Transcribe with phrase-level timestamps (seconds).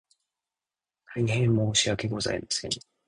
[1.13, 2.71] 大変申し訳ございません